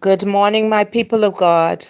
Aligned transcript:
Good 0.00 0.24
morning, 0.24 0.70
my 0.70 0.84
people 0.84 1.24
of 1.24 1.36
God. 1.36 1.84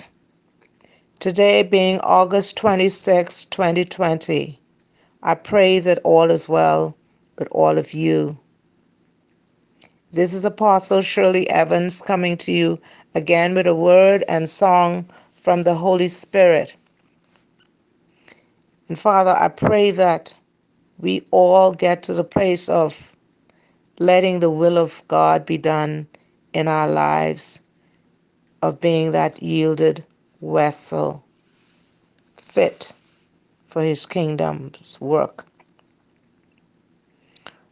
Today 1.21 1.63
being 1.63 2.01
August 2.01 2.57
26, 2.57 3.45
2020, 3.45 4.61
I 5.23 5.35
pray 5.37 5.79
that 5.79 6.01
all 6.03 6.29
is 6.33 6.49
well 6.49 6.97
with 7.39 7.47
all 7.53 7.79
of 7.79 7.95
you. 7.95 8.37
This 10.13 10.35
is 10.35 10.45
Apostle 10.45 11.03
Shirley 11.03 11.49
Evans 11.51 12.03
coming 12.03 12.37
to 12.39 12.51
you 12.51 12.81
again 13.15 13.55
with 13.55 13.69
a 13.69 13.77
word 13.77 14.25
and 14.27 14.49
song 14.49 15.09
from 15.41 15.63
the 15.63 15.77
Holy 15.77 16.09
Spirit. 16.09 16.75
And 18.89 18.99
Father, 18.99 19.37
I 19.39 19.47
pray 19.47 19.93
that 19.93 20.35
we 20.99 21.25
all 21.31 21.73
get 21.73 22.03
to 22.03 22.15
the 22.15 22.25
place 22.25 22.69
of 22.69 23.15
letting 24.01 24.41
the 24.41 24.51
will 24.51 24.79
of 24.79 25.01
God 25.07 25.47
be 25.47 25.59
done 25.59 26.09
in 26.53 26.67
our 26.67 26.89
lives, 26.89 27.63
of 28.63 28.81
being 28.81 29.13
that 29.13 29.43
yielded 29.43 30.05
vessel 30.43 31.25
fit 32.37 32.93
for 33.69 33.83
his 33.83 34.07
kingdom's 34.07 35.01
work. 35.01 35.47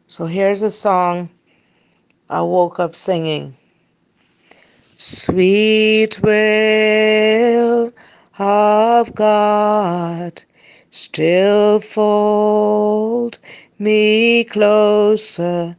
So 0.07 0.27
here's 0.27 0.63
a 0.63 0.71
song 0.71 1.31
I 2.31 2.41
woke 2.41 2.79
up 2.81 2.95
singing. 2.95 3.57
Sweet 4.97 6.21
will 6.23 7.93
of 8.39 9.15
God, 9.15 10.43
still 10.91 11.81
fold 11.81 13.39
me 13.79 14.45
closer 14.45 15.77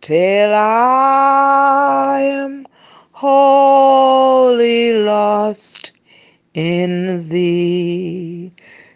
till 0.00 0.54
I 0.54 2.20
am 2.22 2.66
wholly 3.20 4.94
lost 4.94 5.92
in 6.54 7.28
thee. 7.28 8.50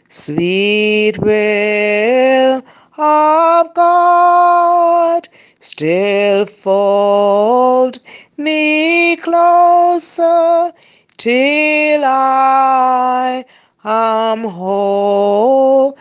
Sweet 0.08 1.18
will 1.18 2.62
of 2.96 3.74
God, 3.74 5.28
still 5.60 6.46
fold 6.46 7.98
me 8.38 9.16
closer 9.16 10.72
till 11.18 12.02
I 12.02 13.44
am 13.84 14.44
wholly 14.44 15.98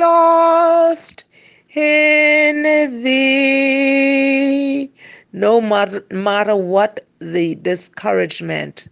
lost 0.00 1.24
in 1.72 2.64
thee. 3.04 4.90
No 5.36 5.60
matter, 5.60 6.56
what 6.56 7.06
the 7.18 7.56
discouragement, 7.56 8.88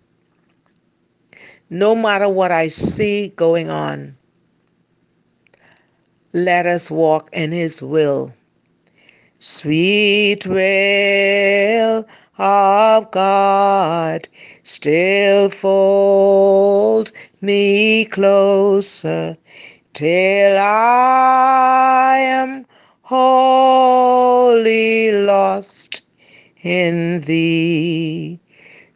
no 1.70 1.96
matter 1.96 2.28
what 2.28 2.52
I 2.52 2.68
see 2.68 3.28
going 3.28 3.70
on, 3.70 4.14
let 6.34 6.66
us 6.66 6.90
walk 6.90 7.30
in 7.32 7.50
his 7.50 7.80
will. 7.80 8.34
Sweet 9.38 10.46
will 10.46 12.06
of 12.36 13.10
God, 13.10 14.28
still 14.64 15.48
fold 15.48 17.10
me 17.40 18.04
closer 18.04 19.34
till 19.94 20.58
I 20.58 22.18
am 22.18 22.66
wholly 23.00 25.10
lost 25.10 26.03
in 26.64 27.20
thee. 27.20 28.40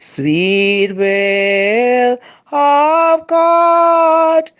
Sweet 0.01 0.93
will 0.93 2.19
of 2.51 3.27
God, 3.27 4.51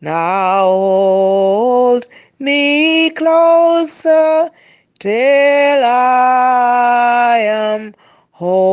now 0.00 0.64
hold 0.64 2.06
me 2.38 3.10
closer 3.10 4.50
till 4.98 5.84
I 5.84 7.38
am 7.38 7.94
wholly 8.32 8.70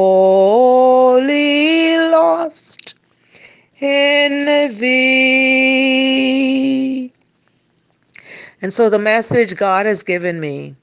lost 1.97 2.95
in 3.79 4.45
thee. 4.79 5.87
And 8.61 8.73
so 8.73 8.89
the 8.89 8.99
message 8.99 9.55
God 9.55 9.85
has 9.85 10.01
given 10.03 10.39
me 10.39 10.75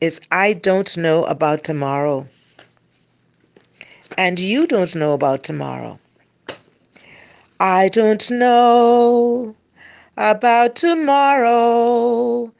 is 0.00 0.20
I 0.30 0.52
don't 0.52 0.96
know 0.96 1.24
about 1.24 1.64
tomorrow. 1.64 2.28
And 4.16 4.38
you 4.38 4.66
don't 4.66 4.94
know 4.94 5.12
about 5.12 5.44
tomorrow. 5.44 5.98
I 7.60 7.88
don't 7.88 8.30
know 8.30 9.54
about 10.16 10.76
tomorrow. 10.76 12.52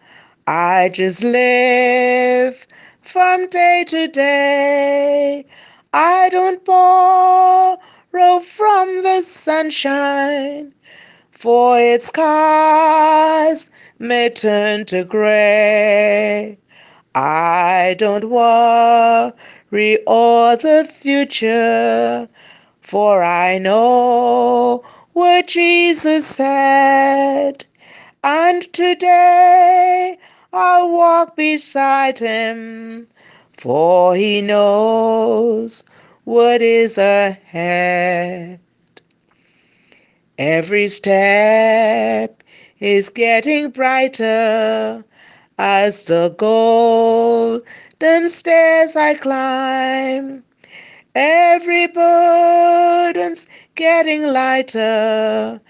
I 0.46 0.88
just 0.88 1.22
live 1.22 2.66
from 3.02 3.48
day 3.48 3.84
to 3.88 4.08
day. 4.08 5.46
I 5.92 6.28
don't 6.30 6.64
borrow 6.64 8.40
from 8.40 9.02
the 9.02 9.20
sunshine, 9.22 10.74
for 11.30 11.80
its 11.80 12.06
skies 12.06 13.70
may 13.98 14.30
turn 14.30 14.84
to 14.86 15.04
gray. 15.04 16.58
I 17.20 17.96
don't 17.98 18.30
worry 18.30 19.98
o'er 20.06 20.54
the 20.54 20.88
future, 21.00 22.28
for 22.80 23.24
I 23.24 23.58
know 23.58 24.84
what 25.14 25.48
Jesus 25.48 26.28
said. 26.28 27.64
And 28.22 28.72
today 28.72 30.16
I'll 30.52 30.92
walk 30.92 31.34
beside 31.34 32.20
him, 32.20 33.08
for 33.56 34.14
he 34.14 34.40
knows 34.40 35.82
what 36.22 36.62
is 36.62 36.98
ahead. 36.98 38.60
Every 40.38 40.86
step 40.86 42.44
is 42.78 43.10
getting 43.10 43.70
brighter 43.70 45.04
as 45.58 46.04
the 46.04 46.34
golden 46.38 47.62
stairs 48.28 48.94
I 48.96 49.14
climb. 49.14 50.44
Every 51.14 51.88
burden's 51.88 53.46
getting 53.74 54.22
lighter. 54.22 55.60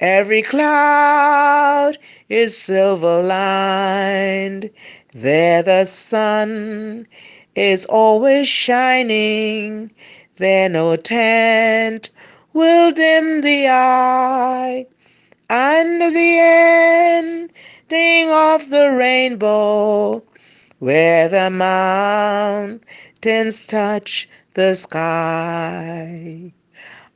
Every 0.00 0.42
cloud 0.42 1.98
is 2.28 2.56
silver 2.56 3.22
lined. 3.22 4.70
There 5.12 5.62
the 5.62 5.84
sun 5.84 7.06
is 7.54 7.84
always 7.86 8.48
shining. 8.48 9.92
There 10.36 10.68
no 10.68 10.96
tent 10.96 12.10
will 12.54 12.90
dim 12.92 13.42
the 13.42 13.68
eye. 13.68 14.86
And 15.50 16.00
the 16.00 16.38
ending 17.94 18.30
of 18.34 18.70
the 18.70 18.90
rainbow, 18.90 20.20
where 20.80 21.28
the 21.28 21.48
mountains 21.48 22.78
touch 23.68 24.28
the 24.54 24.74
sky. 24.74 26.52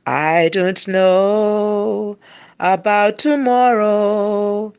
I 0.07 0.49
don't 0.53 0.87
know 0.87 2.17
about 2.61 3.19
tomorrow. 3.19 4.71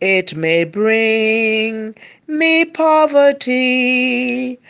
It 0.00 0.36
may 0.36 0.62
bring 0.64 1.96
me 2.28 2.64
poverty, 2.64 4.60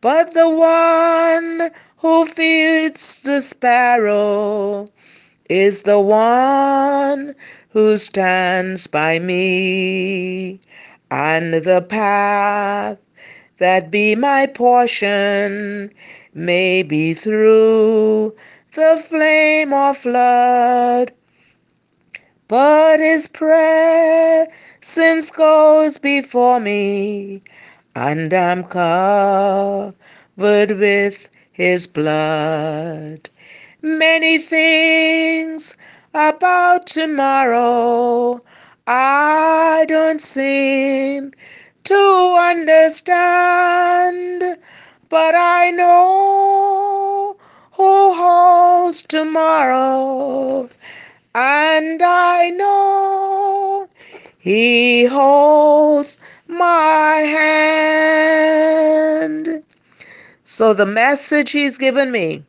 but 0.00 0.32
the 0.32 0.48
one 0.48 1.70
who 1.98 2.24
feeds 2.24 3.20
the 3.20 3.42
sparrow 3.42 4.88
is 5.50 5.82
the 5.82 6.00
one 6.00 7.34
who 7.78 7.96
stands 7.96 8.88
by 8.88 9.20
me. 9.20 10.58
And 11.12 11.54
the 11.54 11.80
path 11.80 12.98
that 13.58 13.88
be 13.88 14.16
my 14.16 14.46
portion 14.46 15.92
may 16.34 16.82
be 16.82 17.14
through 17.14 18.34
the 18.74 19.00
flame 19.08 19.72
or 19.72 19.94
flood. 19.94 21.12
But 22.48 22.98
his 22.98 23.28
presence 23.28 24.50
goes 25.30 25.98
before 25.98 26.58
me, 26.58 27.44
and 27.94 28.34
I'm 28.34 28.64
covered 28.64 29.94
with 30.36 31.28
his 31.52 31.86
blood. 31.86 33.30
Many 33.82 34.38
things 34.38 35.76
about 36.14 36.86
tomorrow 36.86 38.40
I 38.86 39.84
don't 39.86 40.20
seem 40.20 41.32
to 41.84 42.36
understand, 42.38 44.56
but 45.10 45.34
I 45.34 45.70
know 45.70 47.36
who 47.72 48.14
holds 48.14 49.02
tomorrow, 49.02 50.70
and 51.34 52.02
I 52.02 52.50
know 52.50 53.88
he 54.38 55.04
holds 55.04 56.16
my 56.46 57.16
hand. 58.96 59.62
So 60.44 60.72
the 60.72 60.86
message 60.86 61.50
he's 61.50 61.76
given 61.76 62.10
me 62.10 62.44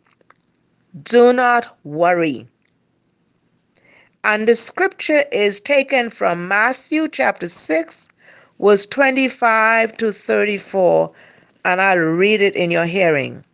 do 1.03 1.33
not 1.33 1.77
worry. 1.83 2.47
And 4.24 4.50
the 4.50 4.56
scripture 4.56 5.24
is 5.31 5.62
taken 5.62 6.10
from 6.10 6.50
Matthew 6.50 7.07
chapter 7.07 7.48
6, 7.48 8.10
verse 8.60 8.86
25 8.86 9.95
to 9.95 10.12
34, 10.12 11.12
and 11.63 11.80
I'll 11.80 11.98
read 12.00 12.42
it 12.42 12.54
in 12.54 12.69
your 12.69 12.86
hearing. 12.86 13.45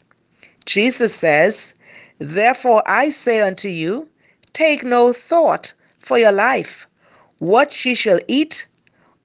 Jesus 0.66 1.14
says, 1.14 1.76
Therefore 2.18 2.82
I 2.88 3.10
say 3.10 3.42
unto 3.42 3.68
you, 3.68 4.10
take 4.54 4.84
no 4.84 5.14
thought 5.14 5.72
for 6.00 6.18
your 6.18 6.32
life, 6.32 6.88
what 7.38 7.86
ye 7.86 7.94
shall 7.94 8.20
eat, 8.28 8.66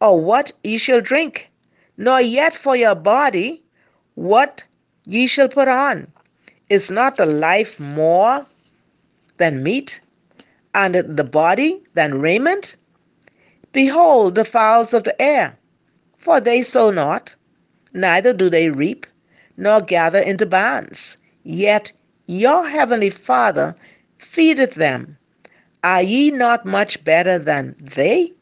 or 0.02 0.20
what 0.20 0.52
ye 0.62 0.76
shall 0.76 1.00
drink, 1.00 1.50
nor 1.96 2.20
yet 2.20 2.52
for 2.52 2.76
your 2.76 2.94
body, 2.94 3.62
what 4.14 4.62
ye 5.06 5.26
shall 5.26 5.48
put 5.48 5.68
on. 5.68 6.06
Is 6.68 6.90
not 6.90 7.16
the 7.16 7.26
life 7.26 7.80
more 7.80 8.44
than 9.38 9.62
meat, 9.62 10.02
and 10.74 10.94
the 10.94 11.24
body 11.24 11.82
than 11.94 12.20
raiment? 12.20 12.76
Behold 13.72 14.34
the 14.34 14.44
fowls 14.44 14.92
of 14.92 15.04
the 15.04 15.20
air, 15.20 15.56
for 16.16 16.40
they 16.40 16.62
sow 16.62 16.90
not, 16.90 17.34
neither 17.92 18.32
do 18.32 18.50
they 18.50 18.68
reap, 18.68 19.06
nor 19.56 19.80
gather 19.80 20.18
into 20.18 20.46
barns, 20.46 21.16
yet 21.44 21.92
your 22.26 22.68
heavenly 22.68 23.10
Father 23.10 23.74
feedeth 24.18 24.74
them. 24.74 25.16
Are 25.82 26.02
ye 26.02 26.30
not 26.30 26.66
much 26.66 27.02
better 27.04 27.38
than 27.38 27.74
they? 27.80 28.32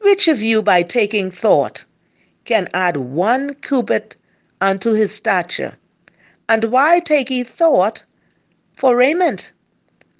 Which 0.00 0.28
of 0.28 0.42
you, 0.42 0.62
by 0.62 0.82
taking 0.82 1.30
thought, 1.30 1.84
can 2.44 2.68
add 2.74 2.96
one 2.96 3.54
cubit 3.54 4.16
unto 4.60 4.92
his 4.92 5.14
stature? 5.14 5.76
And 6.48 6.64
why 6.64 7.00
take 7.00 7.30
ye 7.30 7.42
thought 7.44 8.04
for 8.76 8.96
raiment? 8.96 9.52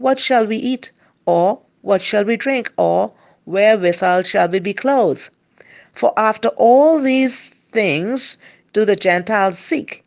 What 0.00 0.18
shall 0.18 0.46
we 0.46 0.56
eat? 0.56 0.92
Or, 1.26 1.60
What 1.82 2.00
shall 2.00 2.24
we 2.24 2.38
drink? 2.38 2.72
Or, 2.78 3.12
Wherewithal 3.44 4.22
shall 4.22 4.48
we 4.48 4.58
be 4.58 4.72
clothed? 4.72 5.28
For 5.92 6.14
after 6.18 6.48
all 6.56 6.98
these 6.98 7.50
things 7.50 8.38
do 8.72 8.86
the 8.86 8.96
Gentiles 8.96 9.58
seek. 9.58 10.02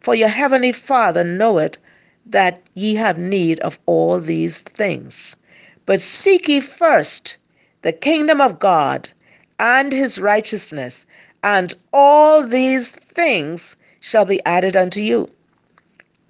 For 0.00 0.14
your 0.14 0.28
heavenly 0.30 0.72
Father 0.72 1.22
knoweth 1.24 1.76
that 2.24 2.62
ye 2.72 2.94
have 2.94 3.18
need 3.18 3.60
of 3.60 3.78
all 3.84 4.18
these 4.18 4.62
things. 4.62 5.36
But 5.84 6.00
seek 6.00 6.48
ye 6.48 6.60
first 6.60 7.36
the 7.82 7.92
kingdom 7.92 8.40
of 8.40 8.58
God 8.58 9.10
and 9.60 9.92
his 9.92 10.18
righteousness, 10.18 11.04
and 11.42 11.74
all 11.92 12.46
these 12.46 12.92
things 12.92 13.76
shall 14.00 14.24
be 14.24 14.42
added 14.46 14.74
unto 14.74 15.00
you. 15.00 15.28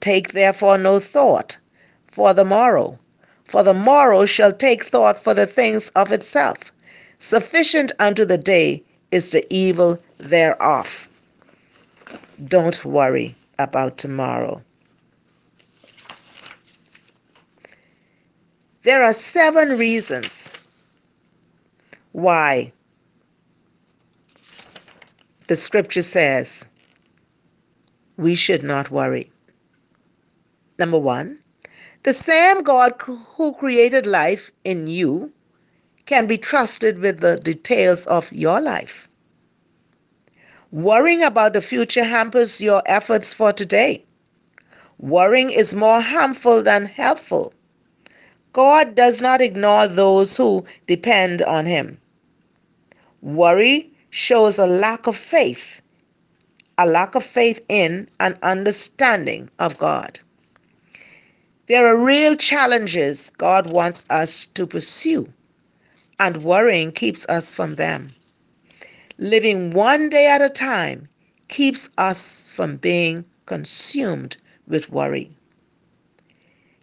Take 0.00 0.32
therefore 0.32 0.78
no 0.78 0.98
thought 0.98 1.58
for 2.10 2.34
the 2.34 2.44
morrow, 2.44 2.98
for 3.54 3.62
the 3.62 3.72
morrow 3.72 4.24
shall 4.24 4.52
take 4.52 4.84
thought 4.84 5.16
for 5.16 5.32
the 5.32 5.46
things 5.46 5.88
of 5.90 6.10
itself. 6.10 6.58
Sufficient 7.20 7.92
unto 8.00 8.24
the 8.24 8.36
day 8.36 8.82
is 9.12 9.30
the 9.30 9.46
evil 9.48 10.02
thereof. 10.18 11.08
Don't 12.46 12.84
worry 12.84 13.36
about 13.60 13.96
tomorrow. 13.96 14.60
There 18.82 19.04
are 19.04 19.12
seven 19.12 19.78
reasons 19.78 20.52
why 22.10 22.72
the 25.46 25.54
scripture 25.54 26.02
says 26.02 26.66
we 28.16 28.34
should 28.34 28.64
not 28.64 28.90
worry. 28.90 29.30
Number 30.76 30.98
one, 30.98 31.38
the 32.04 32.12
same 32.12 32.62
God 32.62 32.94
who 32.98 33.54
created 33.54 34.06
life 34.06 34.50
in 34.62 34.86
you 34.86 35.32
can 36.04 36.26
be 36.26 36.36
trusted 36.36 36.98
with 36.98 37.20
the 37.20 37.38
details 37.38 38.06
of 38.06 38.30
your 38.30 38.60
life. 38.60 39.08
Worrying 40.70 41.22
about 41.22 41.54
the 41.54 41.62
future 41.62 42.04
hampers 42.04 42.60
your 42.60 42.82
efforts 42.84 43.32
for 43.32 43.54
today. 43.54 44.04
Worrying 44.98 45.50
is 45.50 45.72
more 45.72 46.02
harmful 46.02 46.62
than 46.62 46.84
helpful. 46.86 47.54
God 48.52 48.94
does 48.94 49.22
not 49.22 49.40
ignore 49.40 49.88
those 49.88 50.36
who 50.36 50.64
depend 50.86 51.40
on 51.42 51.64
Him. 51.64 51.98
Worry 53.22 53.90
shows 54.10 54.58
a 54.58 54.66
lack 54.66 55.06
of 55.06 55.16
faith, 55.16 55.80
a 56.76 56.86
lack 56.86 57.14
of 57.14 57.24
faith 57.24 57.64
in 57.70 58.08
and 58.20 58.36
understanding 58.42 59.48
of 59.58 59.78
God. 59.78 60.20
There 61.66 61.86
are 61.86 61.96
real 61.96 62.36
challenges 62.36 63.30
God 63.38 63.70
wants 63.70 64.04
us 64.10 64.44
to 64.46 64.66
pursue, 64.66 65.32
and 66.20 66.44
worrying 66.44 66.92
keeps 66.92 67.24
us 67.26 67.54
from 67.54 67.76
them. 67.76 68.10
Living 69.16 69.70
one 69.70 70.10
day 70.10 70.26
at 70.26 70.42
a 70.42 70.50
time 70.50 71.08
keeps 71.48 71.88
us 71.96 72.52
from 72.52 72.76
being 72.76 73.24
consumed 73.46 74.36
with 74.66 74.90
worry. 74.90 75.30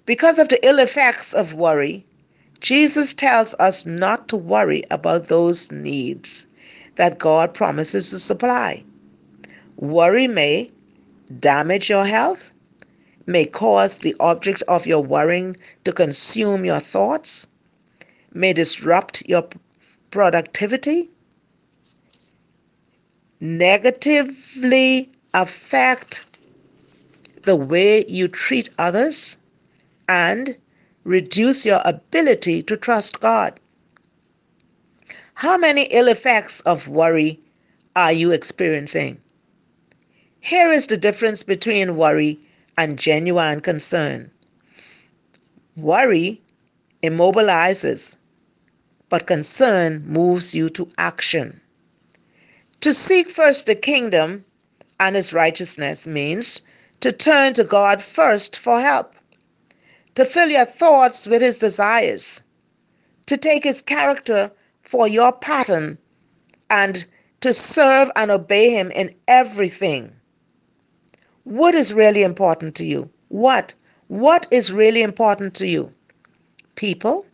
Because 0.08 0.40
of 0.40 0.50
the 0.50 0.66
ill 0.66 0.80
effects 0.80 1.32
of 1.32 1.54
worry, 1.54 2.04
Jesus 2.60 3.14
tells 3.14 3.54
us 3.56 3.86
not 3.86 4.28
to 4.30 4.38
worry 4.38 4.84
about 4.90 5.28
those 5.28 5.72
needs 5.72 6.48
that 6.96 7.20
God 7.20 7.54
promises 7.54 8.10
to 8.10 8.20
supply. 8.20 8.84
Worry 9.78 10.28
may 10.28 10.72
damage 11.40 11.90
your 11.90 12.06
health, 12.06 12.51
may 13.26 13.46
cause 13.46 14.00
the 14.00 14.16
object 14.20 14.64
of 14.68 14.86
your 14.86 15.04
worrying 15.04 15.56
to 15.86 15.92
consume 15.92 16.66
your 16.66 16.80
thoughts, 16.80 17.48
may 18.34 18.54
disrupt 18.54 19.28
your 19.28 19.48
productivity, 20.12 21.10
negatively 23.40 25.10
affect 25.34 26.26
the 27.44 27.56
way 27.56 28.06
you 28.08 28.28
treat 28.28 28.70
others, 28.78 29.38
and 30.08 30.56
reduce 31.04 31.66
your 31.66 31.82
ability 31.86 32.62
to 32.64 32.78
trust 32.78 33.20
God. 33.20 33.60
How 35.34 35.58
many 35.58 35.84
ill 35.86 36.08
effects 36.08 36.62
of 36.62 36.88
worry 36.88 37.40
are 37.96 38.12
you 38.12 38.32
experiencing? 38.32 39.20
Here 40.40 40.72
is 40.72 40.88
the 40.88 40.98
difference 40.98 41.44
between 41.44 41.96
worry 41.96 42.40
and 42.82 42.98
genuine 42.98 43.62
concern. 43.62 44.32
Worry 45.78 46.42
immobilizes, 47.04 48.18
but 49.08 49.28
concern 49.28 50.04
moves 50.08 50.56
you 50.56 50.68
to 50.70 50.90
action. 50.98 51.62
To 52.80 52.92
seek 52.92 53.30
first 53.30 53.68
the 53.68 53.76
kingdom 53.76 54.44
and 55.00 55.16
its 55.16 55.32
righteousness 55.32 56.08
means 56.08 56.62
to 57.02 57.12
turn 57.12 57.54
to 57.54 57.64
God 57.64 58.02
first 58.02 58.58
for 58.58 58.82
help, 58.82 59.16
to 60.16 60.26
fill 60.26 60.50
your 60.50 60.66
thoughts 60.66 61.28
with 61.28 61.44
His 61.44 61.60
desires, 61.60 62.42
to 63.28 63.38
take 63.38 63.64
His 63.64 63.84
character 63.84 64.52
for 64.82 65.08
your 65.08 65.32
pattern, 65.32 66.00
and 66.72 67.06
to 67.42 67.54
serve 67.54 68.10
and 68.16 68.32
obey 68.32 68.72
Him 68.72 68.90
in 68.90 69.14
everything. 69.28 70.16
What 71.44 71.74
is 71.74 71.94
really 71.94 72.22
important 72.22 72.76
to 72.76 72.84
you? 72.86 73.10
What? 73.30 73.74
What 74.08 74.46
is 74.52 74.72
really 74.72 75.02
important 75.02 75.56
to 75.56 75.68
you? 75.68 75.92
People, 76.76 77.26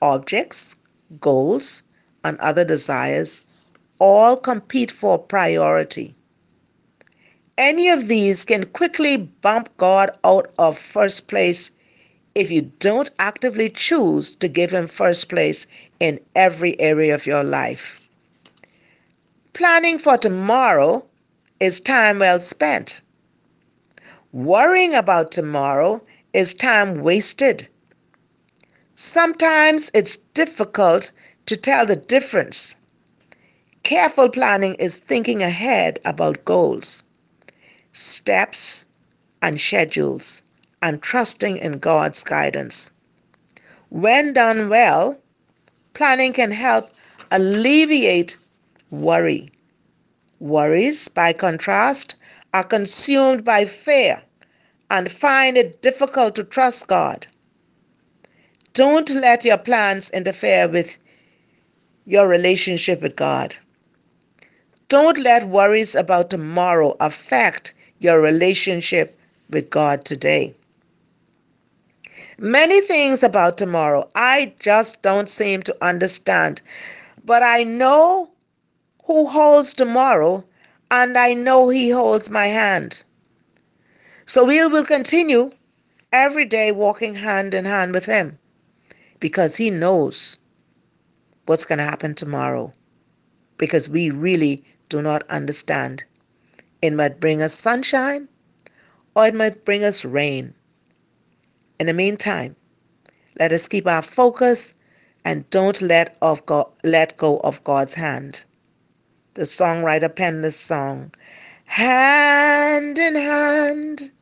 objects, 0.00 0.76
goals, 1.20 1.82
and 2.22 2.38
other 2.38 2.64
desires 2.64 3.44
all 3.98 4.36
compete 4.36 4.90
for 4.90 5.18
priority. 5.18 6.14
Any 7.58 7.88
of 7.88 8.06
these 8.06 8.44
can 8.44 8.66
quickly 8.66 9.16
bump 9.16 9.68
God 9.78 10.16
out 10.24 10.52
of 10.58 10.78
first 10.78 11.26
place 11.26 11.70
if 12.34 12.50
you 12.50 12.70
don't 12.78 13.10
actively 13.18 13.68
choose 13.70 14.34
to 14.36 14.48
give 14.48 14.72
Him 14.72 14.86
first 14.86 15.28
place 15.28 15.66
in 15.98 16.20
every 16.36 16.78
area 16.80 17.14
of 17.14 17.26
your 17.26 17.42
life. 17.44 18.08
Planning 19.54 19.98
for 19.98 20.18
tomorrow 20.18 21.04
is 21.60 21.80
time 21.80 22.18
well 22.18 22.40
spent. 22.40 23.02
Worrying 24.34 24.96
about 24.96 25.30
tomorrow 25.30 26.02
is 26.32 26.54
time 26.54 27.04
wasted. 27.04 27.68
Sometimes 28.96 29.92
it's 29.94 30.16
difficult 30.16 31.12
to 31.46 31.56
tell 31.56 31.86
the 31.86 31.94
difference. 31.94 32.76
Careful 33.84 34.28
planning 34.28 34.74
is 34.74 34.96
thinking 34.96 35.40
ahead 35.40 36.00
about 36.04 36.44
goals, 36.44 37.04
steps, 37.92 38.86
and 39.40 39.60
schedules, 39.60 40.42
and 40.82 41.00
trusting 41.00 41.56
in 41.58 41.78
God's 41.78 42.24
guidance. 42.24 42.90
When 43.90 44.32
done 44.32 44.68
well, 44.68 45.16
planning 45.92 46.32
can 46.32 46.50
help 46.50 46.90
alleviate 47.30 48.36
worry. 48.90 49.52
Worries, 50.40 51.06
by 51.06 51.32
contrast, 51.34 52.16
are 52.54 52.64
consumed 52.64 53.44
by 53.44 53.64
fear 53.64 54.22
and 54.88 55.10
find 55.10 55.58
it 55.58 55.82
difficult 55.82 56.36
to 56.36 56.44
trust 56.44 56.86
God. 56.86 57.26
Don't 58.74 59.10
let 59.10 59.44
your 59.44 59.58
plans 59.58 60.08
interfere 60.10 60.68
with 60.68 60.96
your 62.06 62.28
relationship 62.28 63.02
with 63.02 63.16
God. 63.16 63.56
Don't 64.88 65.18
let 65.18 65.48
worries 65.48 65.96
about 65.96 66.30
tomorrow 66.30 66.96
affect 67.00 67.74
your 67.98 68.20
relationship 68.20 69.18
with 69.50 69.68
God 69.68 70.04
today. 70.04 70.54
Many 72.38 72.80
things 72.80 73.24
about 73.24 73.58
tomorrow 73.58 74.08
I 74.14 74.54
just 74.60 75.02
don't 75.02 75.28
seem 75.28 75.62
to 75.62 75.76
understand, 75.84 76.62
but 77.24 77.42
I 77.42 77.64
know 77.64 78.30
who 79.04 79.26
holds 79.26 79.72
tomorrow 79.72 80.44
and 80.90 81.16
I 81.16 81.34
know 81.34 81.68
He 81.68 81.90
holds 81.90 82.30
my 82.30 82.46
hand. 82.46 83.02
So 84.26 84.44
we 84.44 84.64
will 84.66 84.84
continue 84.84 85.50
every 86.12 86.44
day 86.44 86.72
walking 86.72 87.14
hand 87.14 87.54
in 87.54 87.64
hand 87.64 87.92
with 87.92 88.06
Him 88.06 88.38
because 89.20 89.56
He 89.56 89.70
knows 89.70 90.38
what's 91.46 91.64
going 91.66 91.78
to 91.78 91.84
happen 91.84 92.14
tomorrow 92.14 92.72
because 93.58 93.88
we 93.88 94.10
really 94.10 94.64
do 94.88 95.02
not 95.02 95.22
understand. 95.28 96.04
It 96.82 96.92
might 96.92 97.20
bring 97.20 97.42
us 97.42 97.54
sunshine 97.54 98.28
or 99.14 99.26
it 99.26 99.34
might 99.34 99.64
bring 99.64 99.84
us 99.84 100.04
rain. 100.04 100.54
In 101.78 101.86
the 101.86 101.92
meantime, 101.92 102.56
let 103.38 103.52
us 103.52 103.68
keep 103.68 103.86
our 103.86 104.02
focus 104.02 104.74
and 105.24 105.48
don't 105.50 105.80
let, 105.80 106.16
of 106.22 106.44
God, 106.46 106.66
let 106.84 107.16
go 107.16 107.38
of 107.38 107.62
God's 107.64 107.94
hand. 107.94 108.44
The 109.34 109.42
songwriter 109.42 110.14
penned 110.14 110.44
this 110.44 110.56
song 110.56 111.12
Hand 111.64 112.96
in 112.98 113.16
hand, 113.16 114.12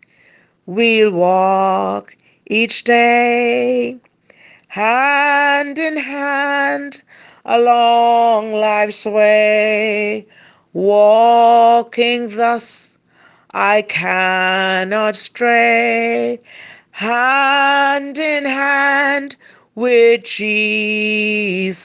we'll 0.65 1.13
walk 1.13 2.17
each 2.47 2.85
day, 2.85 3.99
hand 4.69 5.79
in 5.79 5.99
hand 5.99 7.03
along 7.45 8.55
life's 8.55 9.05
way. 9.05 10.27
Walking 10.73 12.35
thus, 12.35 12.97
I 13.51 13.83
cannot 13.83 15.15
stray. 15.15 16.41
Hand 16.93 18.17
in 18.17 18.47
hand 18.47 19.37
with 19.75 20.25
Jesus. 20.25 21.79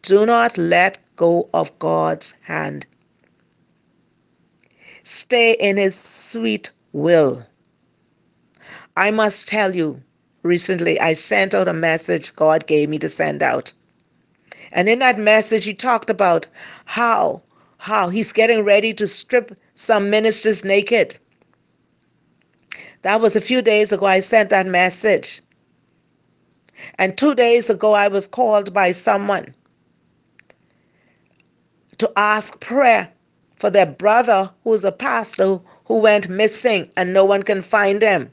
Do 0.00 0.24
not 0.24 0.56
let 0.56 0.96
go 1.20 1.50
of 1.52 1.78
God's 1.78 2.34
hand. 2.40 2.86
Stay 5.02 5.52
in 5.60 5.76
His 5.76 5.94
sweet 5.94 6.70
will. 6.94 7.46
I 8.96 9.10
must 9.10 9.46
tell 9.46 9.76
you, 9.76 10.02
recently 10.44 10.98
I 10.98 11.12
sent 11.12 11.54
out 11.54 11.68
a 11.68 11.74
message 11.74 12.34
God 12.36 12.66
gave 12.66 12.88
me 12.88 12.98
to 13.00 13.08
send 13.08 13.42
out. 13.42 13.70
And 14.72 14.88
in 14.88 15.00
that 15.00 15.18
message, 15.18 15.66
he 15.66 15.74
talked 15.74 16.08
about 16.08 16.48
how, 16.86 17.42
how 17.76 18.08
he's 18.08 18.32
getting 18.32 18.64
ready 18.64 18.94
to 18.94 19.06
strip 19.06 19.54
some 19.74 20.08
ministers 20.08 20.64
naked. 20.64 21.18
That 23.02 23.20
was 23.20 23.36
a 23.36 23.42
few 23.42 23.60
days 23.60 23.92
ago. 23.92 24.06
I 24.06 24.20
sent 24.20 24.48
that 24.48 24.66
message. 24.66 25.42
And 26.94 27.18
two 27.18 27.34
days 27.34 27.68
ago, 27.68 27.92
I 27.92 28.08
was 28.08 28.26
called 28.26 28.72
by 28.72 28.92
someone 28.92 29.54
to 32.00 32.12
ask 32.16 32.60
prayer 32.60 33.12
for 33.56 33.70
their 33.70 33.86
brother, 33.86 34.50
who's 34.64 34.84
a 34.84 34.92
pastor, 34.92 35.60
who 35.84 36.00
went 36.00 36.28
missing 36.28 36.90
and 36.96 37.12
no 37.12 37.24
one 37.24 37.42
can 37.42 37.62
find 37.62 38.02
him. 38.02 38.32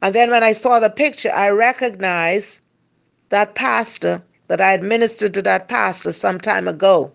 And 0.00 0.14
then 0.14 0.30
when 0.30 0.42
I 0.42 0.52
saw 0.52 0.80
the 0.80 0.90
picture, 0.90 1.30
I 1.32 1.48
recognized 1.50 2.64
that 3.28 3.54
pastor 3.54 4.22
that 4.46 4.60
I 4.60 4.70
had 4.70 4.82
ministered 4.82 5.34
to 5.34 5.42
that 5.42 5.68
pastor 5.68 6.12
some 6.12 6.40
time 6.40 6.66
ago. 6.66 7.12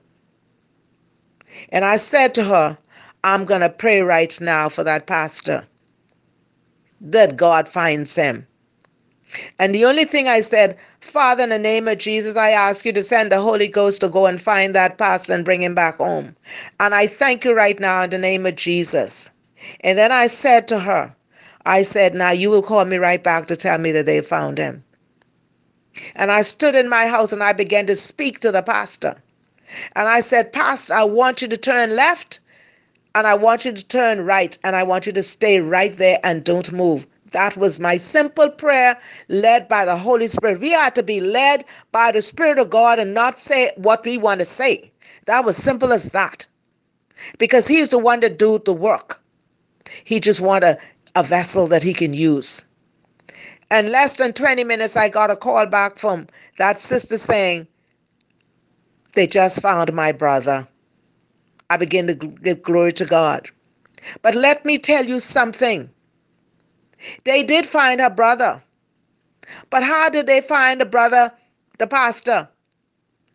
And 1.69 1.83
I 1.83 1.97
said 1.97 2.33
to 2.35 2.43
her, 2.43 2.77
I'm 3.23 3.45
going 3.45 3.61
to 3.61 3.69
pray 3.69 4.01
right 4.01 4.39
now 4.39 4.69
for 4.69 4.83
that 4.83 5.07
pastor 5.07 5.65
that 7.01 7.37
God 7.37 7.67
finds 7.67 8.15
him. 8.15 8.45
And 9.59 9.73
the 9.73 9.85
only 9.85 10.05
thing 10.05 10.27
I 10.27 10.41
said, 10.41 10.77
Father, 10.99 11.43
in 11.43 11.49
the 11.49 11.59
name 11.59 11.87
of 11.87 11.97
Jesus, 11.97 12.35
I 12.35 12.51
ask 12.51 12.85
you 12.85 12.93
to 12.93 13.03
send 13.03 13.31
the 13.31 13.39
Holy 13.39 13.67
Ghost 13.67 14.01
to 14.01 14.09
go 14.09 14.25
and 14.25 14.41
find 14.41 14.75
that 14.75 14.97
pastor 14.97 15.33
and 15.33 15.45
bring 15.45 15.63
him 15.63 15.75
back 15.75 15.97
home. 15.97 16.35
And 16.79 16.93
I 16.93 17.07
thank 17.07 17.43
you 17.43 17.55
right 17.55 17.79
now 17.79 18.03
in 18.03 18.09
the 18.09 18.17
name 18.17 18.45
of 18.45 18.55
Jesus. 18.55 19.29
And 19.81 19.97
then 19.97 20.11
I 20.11 20.27
said 20.27 20.67
to 20.67 20.79
her, 20.79 21.15
I 21.65 21.81
said, 21.81 22.13
Now 22.13 22.31
you 22.31 22.49
will 22.49 22.61
call 22.61 22.85
me 22.85 22.97
right 22.97 23.23
back 23.23 23.47
to 23.47 23.55
tell 23.55 23.77
me 23.77 23.91
that 23.93 24.05
they 24.05 24.21
found 24.21 24.57
him. 24.57 24.83
And 26.15 26.31
I 26.31 26.41
stood 26.41 26.75
in 26.75 26.89
my 26.89 27.07
house 27.07 27.31
and 27.31 27.43
I 27.43 27.53
began 27.53 27.85
to 27.87 27.95
speak 27.95 28.39
to 28.39 28.51
the 28.51 28.63
pastor. 28.63 29.15
And 29.95 30.07
I 30.07 30.19
said, 30.19 30.51
Pastor, 30.51 30.93
I 30.93 31.03
want 31.03 31.41
you 31.41 31.47
to 31.47 31.57
turn 31.57 31.95
left 31.95 32.39
and 33.15 33.27
I 33.27 33.35
want 33.35 33.65
you 33.65 33.71
to 33.71 33.87
turn 33.87 34.25
right 34.25 34.57
and 34.63 34.75
I 34.75 34.83
want 34.83 35.05
you 35.05 35.11
to 35.13 35.23
stay 35.23 35.59
right 35.59 35.93
there 35.93 36.19
and 36.23 36.43
don't 36.43 36.71
move. 36.71 37.07
That 37.33 37.57
was 37.57 37.79
my 37.79 37.97
simple 37.97 38.49
prayer 38.49 38.97
led 39.27 39.67
by 39.67 39.85
the 39.85 39.97
Holy 39.97 40.27
Spirit. 40.27 40.59
We 40.61 40.73
are 40.73 40.91
to 40.91 41.03
be 41.03 41.19
led 41.19 41.65
by 41.91 42.11
the 42.11 42.21
Spirit 42.21 42.59
of 42.59 42.69
God 42.69 42.99
and 42.99 43.13
not 43.13 43.39
say 43.39 43.71
what 43.75 44.05
we 44.05 44.17
want 44.17 44.39
to 44.39 44.45
say. 44.45 44.91
That 45.25 45.43
was 45.43 45.57
simple 45.57 45.91
as 45.91 46.05
that. 46.11 46.47
Because 47.39 47.67
he's 47.67 47.89
the 47.89 47.97
one 47.97 48.19
that 48.21 48.37
do 48.37 48.59
the 48.59 48.73
work. 48.73 49.19
He 50.03 50.19
just 50.19 50.41
want 50.41 50.63
a, 50.63 50.77
a 51.15 51.23
vessel 51.23 51.67
that 51.67 51.83
he 51.83 51.93
can 51.93 52.13
use. 52.13 52.65
And 53.71 53.89
less 53.89 54.17
than 54.17 54.33
20 54.33 54.63
minutes, 54.63 54.95
I 54.95 55.09
got 55.09 55.31
a 55.31 55.35
call 55.35 55.65
back 55.65 55.97
from 55.97 56.27
that 56.59 56.79
sister 56.79 57.17
saying, 57.17 57.67
They 59.13 59.25
just 59.25 59.61
found 59.61 59.91
my 59.93 60.11
brother. 60.11 60.67
I 61.71 61.77
begin 61.77 62.05
to 62.07 62.13
give 62.13 62.61
glory 62.61 62.93
to 62.93 63.05
God. 63.05 63.49
But 64.21 64.35
let 64.35 64.63
me 64.65 64.77
tell 64.77 65.05
you 65.05 65.19
something. 65.19 65.89
They 67.23 67.43
did 67.43 67.65
find 67.67 67.99
her 68.01 68.09
brother. 68.09 68.61
But 69.69 69.83
how 69.83 70.09
did 70.09 70.27
they 70.27 70.41
find 70.41 70.79
the 70.79 70.85
brother, 70.85 71.31
the 71.77 71.87
pastor? 71.87 72.47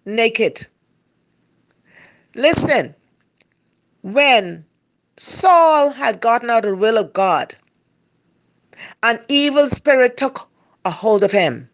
Naked. 0.05 0.67
Listen, 2.35 2.95
when 4.03 4.65
Saul 5.19 5.91
had 5.91 6.21
gotten 6.21 6.51
out 6.51 6.65
of 6.65 6.71
the 6.71 6.77
will 6.77 6.97
of 6.97 7.13
God, 7.13 7.55
an 9.03 9.21
evil 9.29 9.69
spirit 9.69 10.17
took 10.17 10.49
a 10.85 10.91
hold 10.91 11.25
of 11.25 11.33
him. 11.33 11.69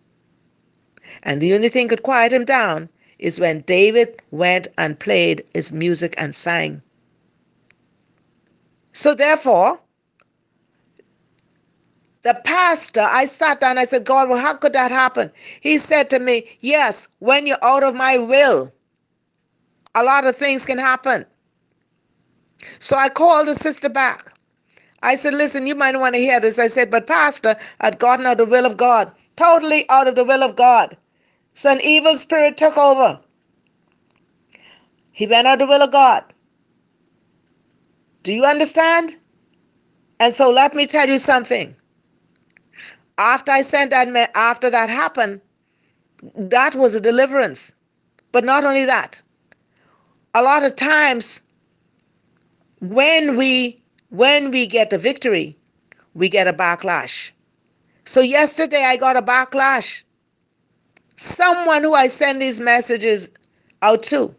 And 1.23 1.41
the 1.41 1.55
only 1.55 1.69
thing 1.69 1.89
could 1.89 2.03
quiet 2.03 2.33
him 2.33 2.45
down 2.45 2.89
is 3.19 3.39
when 3.39 3.61
David 3.61 4.21
went 4.31 4.69
and 4.79 4.99
played 4.99 5.45
his 5.55 5.73
music 5.73 6.15
and 6.19 6.35
sang. 6.35 6.83
So 8.93 9.15
therefore, 9.15 9.81
the 12.25 12.35
pastor, 12.45 13.07
I 13.09 13.27
sat 13.27 13.61
down, 13.61 13.77
I 13.77 13.85
said, 13.85 14.05
God, 14.05 14.29
well, 14.31 14.39
how 14.41 14.55
could 14.55 14.73
that 14.73 14.91
happen? 14.91 15.31
He 15.61 15.77
said 15.79 16.09
to 16.11 16.19
me, 16.19 16.57
Yes, 16.61 17.07
when 17.19 17.47
you're 17.47 17.63
out 17.63 17.85
of 17.85 17.95
my 17.95 18.17
will, 18.17 18.73
a 19.95 20.03
lot 20.03 20.27
of 20.27 20.35
things 20.35 20.65
can 20.65 20.79
happen. 20.79 21.27
So 22.79 22.97
I 22.97 23.11
called 23.11 23.47
the 23.47 23.55
sister 23.55 23.91
back. 23.91 24.33
I 25.03 25.17
said, 25.17 25.35
listen, 25.35 25.67
you 25.67 25.75
might 25.75 25.97
want 25.99 26.15
to 26.15 26.21
hear 26.21 26.41
this. 26.41 26.59
I 26.59 26.67
said, 26.67 26.91
but 26.91 27.07
Pastor 27.07 27.57
I'd 27.81 27.99
gotten 27.99 28.25
out 28.25 28.41
of 28.41 28.49
the 28.49 28.51
will 28.51 28.65
of 28.65 28.79
God, 28.79 29.13
totally 29.37 29.89
out 29.91 30.09
of 30.09 30.15
the 30.15 30.25
will 30.25 30.43
of 30.43 30.57
God. 30.57 30.97
So 31.53 31.71
an 31.71 31.81
evil 31.83 32.17
spirit 32.17 32.57
took 32.57 32.79
over. 32.79 33.21
He 35.13 35.27
went 35.27 35.47
out 35.47 35.61
of 35.61 35.69
the 35.69 35.73
will 35.73 35.83
of 35.83 35.93
God. 35.93 36.25
Do 38.23 38.33
you 38.33 38.47
understand? 38.47 39.17
And 40.19 40.35
so 40.35 40.51
let 40.51 40.75
me 40.75 40.87
tell 40.87 41.07
you 41.07 41.19
something. 41.19 41.77
After 43.19 43.53
I 43.53 43.63
sent 43.63 43.91
that, 43.91 44.31
after 44.35 44.71
that 44.71 44.91
happened, 44.91 45.41
that 46.37 46.75
was 46.75 46.95
a 46.95 47.01
deliverance. 47.01 47.77
But 48.33 48.45
not 48.45 48.65
only 48.65 48.85
that, 48.85 49.23
a 50.35 50.43
lot 50.43 50.65
of 50.65 50.75
times 50.75 51.43
when 52.81 53.37
we 53.37 53.81
when 54.11 54.51
we 54.51 54.67
get 54.67 54.91
the 54.91 54.99
victory, 54.99 55.57
we 56.15 56.29
get 56.29 56.47
a 56.47 56.53
backlash. 56.53 57.33
So 58.05 58.21
yesterday 58.21 58.85
I 58.85 58.97
got 58.97 59.17
a 59.17 59.23
backlash. 59.23 60.03
Someone 61.17 61.83
who 61.83 61.95
I 61.95 62.09
send 62.09 62.43
these 62.43 62.61
messages 62.61 63.29
out 63.83 64.03
to 64.05 64.35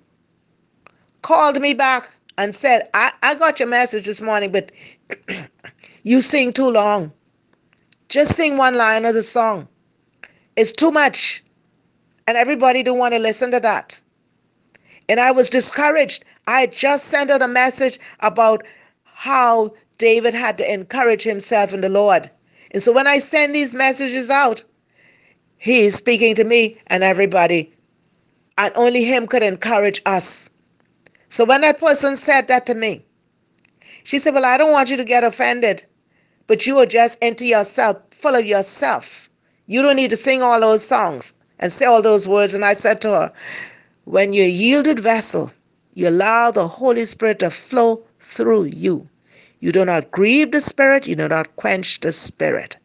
called 1.21 1.59
me 1.59 1.73
back 1.73 2.09
and 2.37 2.53
said, 2.53 2.87
I, 2.93 3.11
I 3.23 3.35
got 3.35 3.59
your 3.59 3.67
message 3.67 4.05
this 4.05 4.21
morning, 4.21 4.51
but 4.51 4.71
you 6.03 6.21
sing 6.21 6.53
too 6.53 6.69
long. 6.69 7.11
Just 8.15 8.37
sing 8.37 8.55
one 8.55 8.75
line 8.75 9.03
of 9.03 9.13
the 9.13 9.23
song. 9.23 9.67
It's 10.55 10.71
too 10.71 10.89
much. 10.89 11.43
And 12.25 12.37
everybody 12.37 12.81
don't 12.81 12.97
want 12.97 13.13
to 13.13 13.19
listen 13.19 13.51
to 13.51 13.59
that. 13.59 13.99
And 15.09 15.19
I 15.19 15.31
was 15.31 15.49
discouraged. 15.49 16.23
I 16.47 16.67
just 16.67 17.07
sent 17.07 17.29
out 17.29 17.41
a 17.41 17.47
message 17.49 17.99
about 18.21 18.63
how 19.03 19.73
David 19.97 20.33
had 20.33 20.57
to 20.59 20.73
encourage 20.73 21.23
himself 21.23 21.73
in 21.73 21.81
the 21.81 21.89
Lord. 21.89 22.31
And 22.71 22.81
so 22.81 22.93
when 22.93 23.05
I 23.05 23.19
send 23.19 23.53
these 23.53 23.75
messages 23.75 24.29
out, 24.29 24.63
he 25.57 25.81
is 25.81 25.95
speaking 25.95 26.35
to 26.35 26.45
me 26.45 26.77
and 26.87 27.03
everybody. 27.03 27.73
And 28.57 28.71
only 28.77 29.03
him 29.03 29.27
could 29.27 29.43
encourage 29.43 30.01
us. 30.05 30.49
So 31.27 31.43
when 31.43 31.59
that 31.59 31.79
person 31.79 32.15
said 32.15 32.47
that 32.47 32.65
to 32.67 32.75
me, 32.75 33.05
she 34.05 34.19
said, 34.19 34.33
Well, 34.33 34.45
I 34.45 34.55
don't 34.55 34.71
want 34.71 34.89
you 34.89 34.95
to 34.95 35.03
get 35.03 35.25
offended, 35.25 35.85
but 36.47 36.65
you 36.65 36.77
are 36.79 36.85
just 36.85 37.21
into 37.23 37.45
yourself, 37.45 37.97
full 38.11 38.35
of 38.35 38.45
yourself. 38.45 39.29
You 39.67 39.81
don't 39.81 39.95
need 39.95 40.11
to 40.11 40.17
sing 40.17 40.41
all 40.41 40.59
those 40.59 40.85
songs 40.85 41.33
and 41.59 41.71
say 41.71 41.85
all 41.85 42.01
those 42.01 42.27
words. 42.27 42.53
And 42.53 42.63
I 42.63 42.73
said 42.73 43.01
to 43.01 43.09
her, 43.09 43.33
When 44.03 44.33
you're 44.33 44.45
yielded 44.45 44.99
vessel, 44.99 45.51
you 45.93 46.07
allow 46.07 46.51
the 46.51 46.67
Holy 46.67 47.05
Spirit 47.05 47.39
to 47.39 47.49
flow 47.49 48.03
through 48.19 48.65
you. 48.65 49.07
You 49.59 49.71
do 49.71 49.85
not 49.85 50.11
grieve 50.11 50.51
the 50.51 50.61
Spirit, 50.61 51.07
you 51.07 51.15
do 51.15 51.27
not 51.27 51.55
quench 51.55 52.01
the 52.01 52.11
Spirit. 52.11 52.77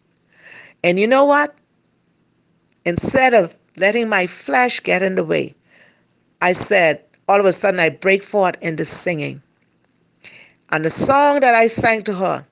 And 0.82 0.98
you 0.98 1.06
know 1.06 1.24
what? 1.24 1.54
Instead 2.86 3.34
of 3.34 3.54
letting 3.76 4.08
my 4.08 4.26
flesh 4.26 4.80
get 4.82 5.02
in 5.02 5.16
the 5.16 5.24
way, 5.24 5.54
I 6.40 6.52
said, 6.52 7.02
all 7.28 7.38
of 7.38 7.46
a 7.46 7.52
sudden 7.52 7.80
I 7.80 7.90
break 7.90 8.22
forth 8.22 8.56
into 8.62 8.84
singing. 8.84 9.42
And 10.70 10.84
the 10.84 10.90
song 10.90 11.40
that 11.40 11.54
I 11.54 11.66
sang 11.66 12.02
to 12.04 12.14
her, 12.14 12.46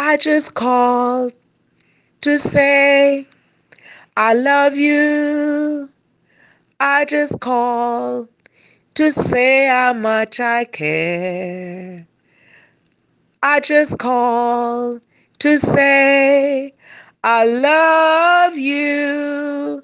I 0.00 0.16
just 0.16 0.54
called 0.54 1.32
to 2.20 2.38
say, 2.38 3.26
I 4.16 4.32
love 4.32 4.76
you. 4.76 5.90
I 6.78 7.04
just 7.04 7.40
called 7.40 8.28
to 8.94 9.10
say 9.10 9.66
how 9.66 9.94
much 9.94 10.38
I 10.38 10.66
care. 10.66 12.06
I 13.42 13.58
just 13.58 13.98
called 13.98 15.02
to 15.40 15.58
say, 15.58 16.72
I 17.24 17.44
love 17.44 18.56
you. 18.56 19.82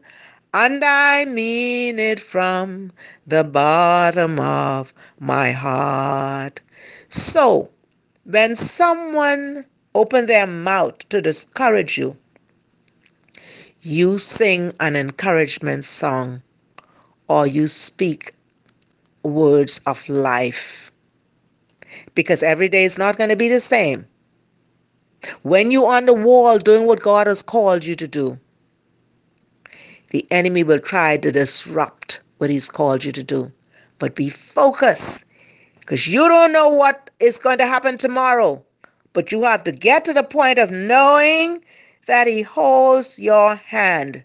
And 0.54 0.84
I 0.84 1.24
mean 1.24 1.98
it 1.98 2.20
from 2.20 2.92
the 3.26 3.42
bottom 3.42 4.38
of 4.38 4.94
my 5.18 5.50
heart. 5.50 6.60
So, 7.08 7.68
when 8.22 8.54
someone 8.54 9.64
open 9.94 10.26
their 10.26 10.46
mouth 10.46 11.08
to 11.08 11.22
discourage 11.22 11.96
you, 11.96 12.16
you 13.82 14.18
sing 14.18 14.72
an 14.80 14.96
encouragement 14.96 15.84
song 15.84 16.42
or 17.28 17.46
you 17.46 17.68
speak 17.68 18.34
words 19.22 19.80
of 19.86 20.08
life. 20.08 20.90
Because 22.14 22.42
every 22.42 22.68
day 22.68 22.84
is 22.84 22.98
not 22.98 23.16
going 23.16 23.30
to 23.30 23.36
be 23.36 23.48
the 23.48 23.60
same. 23.60 24.06
When 25.42 25.70
you're 25.70 25.90
on 25.90 26.06
the 26.06 26.14
wall 26.14 26.58
doing 26.58 26.86
what 26.86 27.02
God 27.02 27.26
has 27.26 27.42
called 27.42 27.84
you 27.84 27.94
to 27.96 28.08
do, 28.08 28.38
the 30.10 30.26
enemy 30.30 30.62
will 30.62 30.78
try 30.78 31.16
to 31.16 31.32
disrupt 31.32 32.20
what 32.38 32.50
he's 32.50 32.68
called 32.68 33.04
you 33.04 33.12
to 33.12 33.22
do. 33.22 33.50
But 33.98 34.14
be 34.14 34.28
focused 34.28 35.24
because 35.80 36.06
you 36.06 36.28
don't 36.28 36.52
know 36.52 36.68
what 36.68 37.10
is 37.20 37.38
going 37.38 37.58
to 37.58 37.66
happen 37.66 37.96
tomorrow. 37.96 38.62
But 39.14 39.32
you 39.32 39.44
have 39.44 39.64
to 39.64 39.72
get 39.72 40.04
to 40.04 40.12
the 40.12 40.24
point 40.24 40.58
of 40.58 40.70
knowing 40.70 41.64
that 42.06 42.26
he 42.26 42.42
holds 42.42 43.18
your 43.18 43.54
hand. 43.54 44.24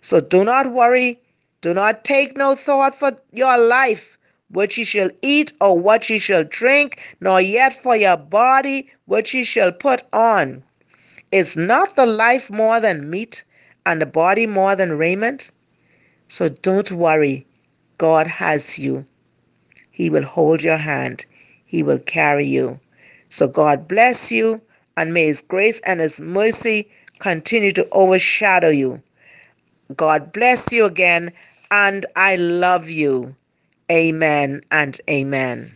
So 0.00 0.20
do 0.20 0.44
not 0.44 0.72
worry. 0.72 1.20
Do 1.60 1.74
not 1.74 2.04
take 2.04 2.36
no 2.36 2.54
thought 2.54 2.94
for 2.94 3.18
your 3.32 3.58
life, 3.58 4.16
what 4.48 4.76
ye 4.76 4.84
shall 4.84 5.10
eat 5.22 5.52
or 5.60 5.78
what 5.78 6.08
ye 6.08 6.18
shall 6.18 6.44
drink, 6.44 7.00
nor 7.20 7.40
yet 7.40 7.74
for 7.74 7.96
your 7.96 8.16
body 8.16 8.90
what 9.06 9.34
ye 9.34 9.44
shall 9.44 9.72
put 9.72 10.02
on. 10.12 10.62
Is 11.30 11.56
not 11.56 11.96
the 11.96 12.06
life 12.06 12.50
more 12.50 12.80
than 12.80 13.10
meat, 13.10 13.44
and 13.84 14.00
the 14.00 14.06
body 14.06 14.46
more 14.46 14.76
than 14.76 14.98
raiment. 14.98 15.50
So 16.28 16.48
don't 16.48 16.92
worry. 16.92 17.46
God 17.98 18.26
has 18.26 18.78
you. 18.78 19.04
He 19.90 20.10
will 20.10 20.24
hold 20.24 20.62
your 20.62 20.78
hand. 20.78 21.26
He 21.64 21.82
will 21.82 21.98
carry 21.98 22.46
you. 22.46 22.80
So 23.32 23.48
God 23.48 23.88
bless 23.88 24.30
you 24.30 24.60
and 24.98 25.14
may 25.14 25.24
his 25.24 25.40
grace 25.40 25.80
and 25.86 26.00
his 26.00 26.20
mercy 26.20 26.90
continue 27.18 27.72
to 27.72 27.88
overshadow 27.90 28.68
you. 28.68 29.02
God 29.96 30.34
bless 30.34 30.70
you 30.70 30.84
again 30.84 31.32
and 31.70 32.04
I 32.14 32.36
love 32.36 32.90
you. 32.90 33.34
Amen 33.90 34.60
and 34.70 35.00
amen. 35.08 35.74